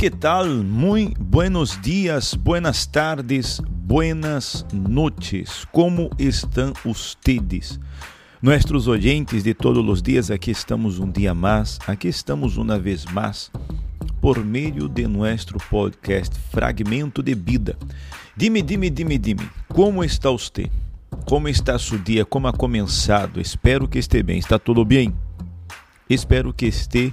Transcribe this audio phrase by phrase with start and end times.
[0.00, 0.64] que tal?
[0.64, 5.66] Muy buenos dias, buenas tardes, buenas noches.
[5.72, 7.78] Como estão ustedes?
[8.40, 13.04] Nuestros oyentes de todos os dias, aqui estamos um dia mais, aqui estamos uma vez
[13.12, 13.52] mais,
[14.22, 17.76] por meio de nosso podcast Fragmento de Vida.
[18.34, 20.70] Dime, dime, dime, dime, como está você?
[21.26, 22.24] Como está seu dia?
[22.24, 23.38] Como ha começado?
[23.38, 24.38] Espero que esteja bem.
[24.38, 25.12] Está tudo bem?
[26.08, 27.12] Espero que esteja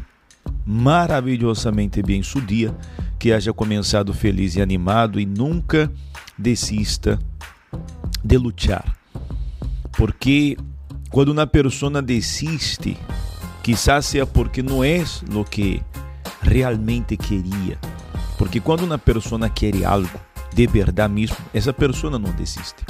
[0.65, 2.75] maravilhosamente bem seu dia,
[3.17, 5.91] que haja começado feliz e animado e nunca
[6.37, 7.19] desista
[8.23, 8.97] de lutar.
[9.93, 10.57] Porque
[11.09, 12.97] quando uma pessoa desiste,
[13.63, 15.81] quizás seja porque não é o que
[16.41, 17.77] realmente queria.
[18.37, 20.19] Porque quando uma pessoa quer algo
[20.53, 22.85] de verdade mesmo, essa pessoa não desiste.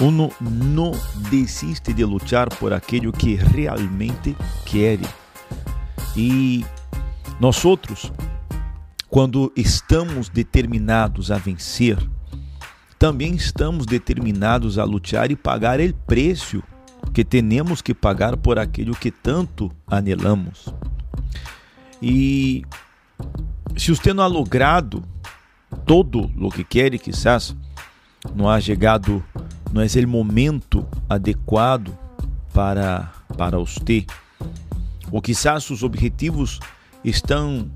[0.00, 0.92] Uno não
[1.30, 4.98] desiste de lutar por aquilo que realmente quer.
[6.16, 6.64] E
[7.40, 8.12] nós outros,
[9.08, 11.98] quando estamos determinados a vencer,
[12.98, 16.62] também estamos determinados a lutar e pagar o preço
[17.12, 20.72] que temos que pagar por aquilo que tanto anelamos.
[22.00, 22.64] E
[23.76, 25.02] se você não ha logrado
[25.84, 27.56] todo o que quer, quizás
[28.34, 29.22] não ha chegado,
[29.72, 31.96] não é o momento adequado
[32.52, 34.06] para para você
[35.12, 36.58] ou quizás os objetivos
[37.04, 37.70] estão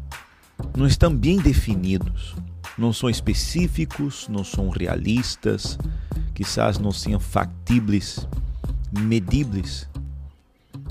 [0.75, 2.35] não estão bem definidos,
[2.79, 5.79] não são específicos, não são realistas,
[6.35, 8.27] quizás não sejam factíveis,
[8.91, 9.87] medíveis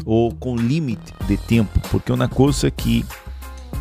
[0.05, 3.03] ou com limite de tempo, porque uma coisa que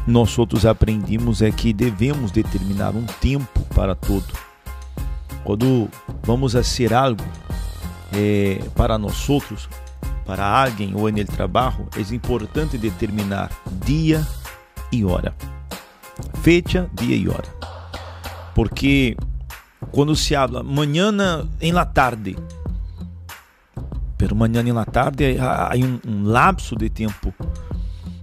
[0.07, 4.33] nós outros aprendimos é que devemos determinar um tempo para tudo.
[5.45, 5.89] Quando
[6.23, 7.25] vamos a ser algo
[8.13, 9.69] é, para nós outros,
[10.25, 13.51] para alguém ou no trabalho, é importante determinar
[13.85, 14.27] dia
[14.91, 15.35] e hora.
[16.43, 17.49] Fecha, dia e hora.
[18.55, 19.17] Porque
[19.91, 21.13] quando se habla manhã
[21.61, 22.37] em la tarde,
[24.17, 27.35] pero manhã em la tarde há um, um lapso de tempo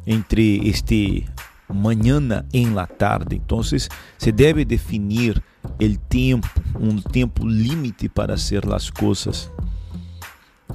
[0.06, 1.28] entre este
[1.72, 2.20] manhã
[2.54, 3.36] em la tarde.
[3.36, 6.50] Então, se deve definir o tempo,
[6.80, 9.52] um tempo limite para hacer as coisas.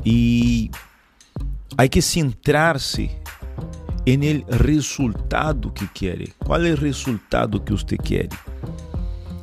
[0.05, 0.71] E
[1.77, 3.11] Há que centrar-se
[4.07, 6.29] en resultado que quer.
[6.39, 8.29] Qual é o resultado que você quer?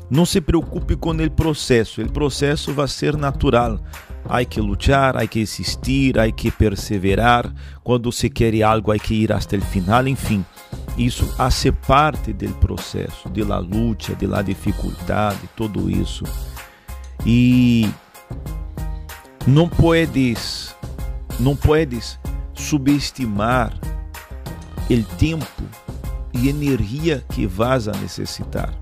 [0.09, 2.01] Não se preocupe com o processo.
[2.01, 3.79] O processo vai ser natural.
[4.25, 7.53] Há que lutar, há que insistir, há que perseverar.
[7.83, 10.07] Quando se quer algo, há que ir até o final.
[10.07, 10.45] Enfim,
[10.97, 16.23] isso hace parte do processo, de la luta, de la dificuldade, tudo isso.
[17.25, 17.89] E
[19.47, 20.75] não puedes,
[21.39, 22.19] não puedes
[22.53, 23.73] subestimar
[24.89, 25.63] o tempo
[26.33, 28.73] e energia que vas a necessitar.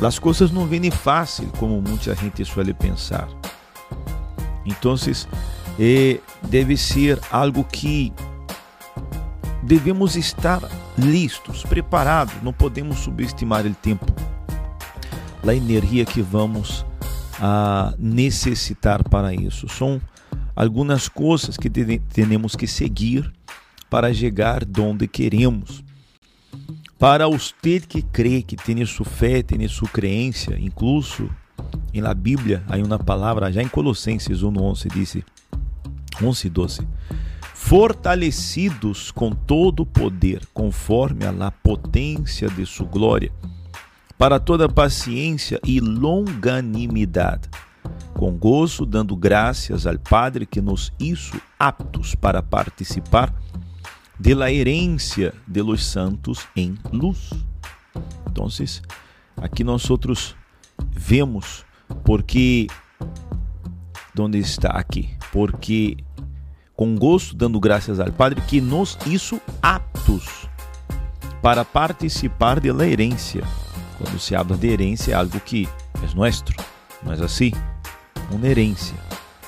[0.00, 3.28] As coisas não vêm fácil como muita gente suele pensar.
[4.64, 4.94] Então,
[5.78, 8.12] eh, deve ser algo que
[9.62, 10.60] devemos estar
[10.96, 12.34] listos, preparados.
[12.42, 14.06] Não podemos subestimar o tempo,
[15.46, 16.84] a energia que vamos
[17.40, 19.68] a necessitar para isso.
[19.68, 20.00] São
[20.58, 23.32] algumas coisas que temos que seguir
[23.88, 25.84] para chegar onde queremos.
[26.98, 31.30] Para você que crê, que tem sua fé, tem sua crença, incluso
[31.94, 35.18] em la Bíblia, há uma palavra já em Colossenses 1:11 diz
[36.20, 36.80] 11 12
[37.54, 43.30] fortalecidos com todo o poder, conforme a potência de sua glória,
[44.16, 47.48] para toda paciência e longanimidade
[48.14, 53.32] com gozo, dando graças ao Padre que nos hizo aptos para participar
[54.18, 57.30] de la herência de los santos em luz.
[58.26, 58.48] Então,
[59.36, 60.34] aqui nós outros
[60.90, 61.64] vemos
[62.04, 62.66] porque
[64.18, 65.16] onde está aqui?
[65.32, 65.96] Porque
[66.74, 70.48] com gosto dando graças ao Padre que nos hizo aptos
[71.40, 73.42] para participar de la herência.
[73.96, 75.68] Quando se habla de herência é algo que
[76.02, 76.52] é nosso,
[77.06, 77.52] é assim?
[78.30, 78.96] uma herência,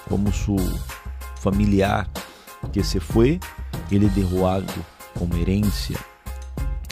[0.08, 0.56] como seu
[1.36, 2.08] familiar
[2.72, 3.40] que se foi,
[3.90, 4.84] ele derrou algo
[5.18, 5.96] como herência.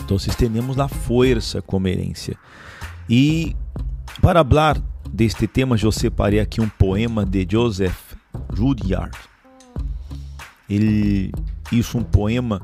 [0.03, 2.37] Então, temos a força como herência.
[3.09, 3.55] E
[4.21, 8.15] para falar deste tema, eu separei aqui um poema de Joseph
[8.57, 9.17] Rudyard.
[10.69, 11.33] Ele
[11.73, 12.61] hizo um poema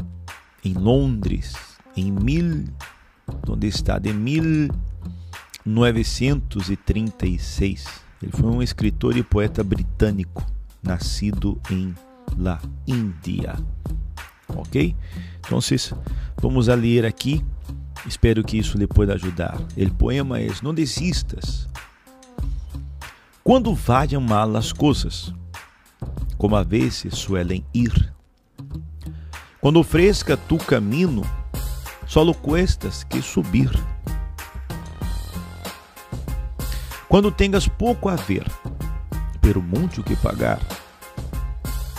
[0.65, 1.55] em Londres
[1.97, 2.65] em mil,
[3.49, 4.13] onde está de
[5.65, 10.47] 1936 ele foi um escritor e poeta britânico,
[10.83, 11.95] nascido em
[12.39, 13.55] La Índia.
[14.49, 14.97] ok?
[15.41, 15.59] Então,
[16.41, 17.45] vamos a ler aqui.
[18.07, 19.59] Espero que isso lhe pueda ajudar.
[19.77, 21.69] O poema é: Não desistas.
[23.43, 25.31] Quando vayan mal as coisas,
[26.39, 28.11] como a vezes suelen ir.
[29.61, 31.21] Quando ofrezca tu caminho,
[32.07, 33.71] solo cuestas que subir.
[37.15, 38.45] Quando tengas pouco a ver,
[39.41, 40.59] pero muito que pagar,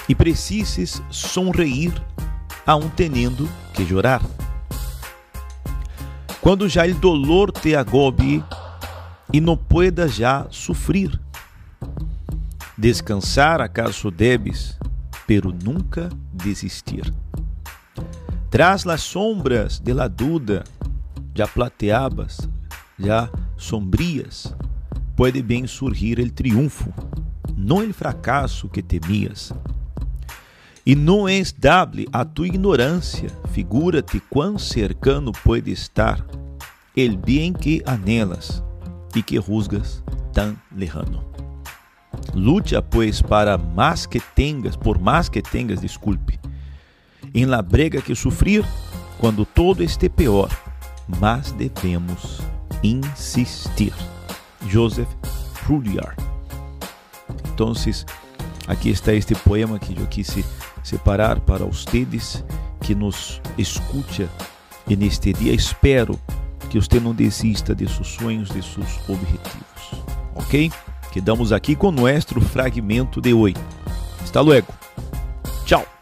[0.10, 1.94] e precises sonreír,
[2.66, 4.22] aun teniendo que chorar.
[6.42, 8.44] Quando já o dolor te agobie
[9.32, 11.18] e não puedas já sofrer.
[12.78, 14.78] Descansar acaso debes,
[15.26, 17.14] pero nunca desistir.
[18.50, 20.66] Tras las sombras de la duda,
[21.34, 22.50] já plateabas,
[23.00, 24.54] já sombrias,
[25.16, 26.94] pode bem surgir el triunfo,
[27.56, 29.54] não el fracasso que temias.
[30.86, 36.24] E não és dable a tu ignorância, figura-te quão cercano pode estar
[36.96, 38.64] el bem que anelas
[39.16, 41.24] e que rusgas tão lejano.
[42.34, 46.40] Lucha, pois, para más que tengas, por más que tengas, desculpe,
[47.34, 48.64] em la brega que sofrer,
[49.18, 50.50] quando todo este pior,
[51.20, 52.42] mas devemos
[52.84, 53.94] insistir.
[54.68, 55.10] Joseph
[55.68, 56.16] Rudyard.
[57.54, 57.74] Então,
[58.68, 60.36] aqui está este poema que eu quis
[60.84, 62.44] separar para vocês
[62.82, 64.30] que nos escuta
[64.88, 65.54] neste dia.
[65.54, 66.20] Espero
[66.70, 70.04] que você não desista de seus sonhos, de seus objetivos.
[70.36, 70.72] Ok?
[71.12, 73.56] Quedamos aqui com nosso fragmento de hoje.
[74.22, 74.74] Hasta luego.
[75.66, 75.95] Tchau.